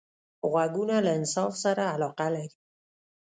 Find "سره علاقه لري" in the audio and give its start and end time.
1.63-2.57